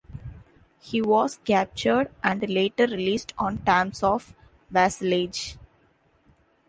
He 0.79 0.99
was 0.99 1.37
captured 1.45 2.09
and 2.23 2.41
later 2.49 2.87
released 2.87 3.35
on 3.37 3.59
terms 3.59 4.01
of 4.01 4.33
vassalage. 4.71 5.59